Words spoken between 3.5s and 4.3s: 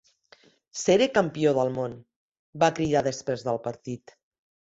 partit.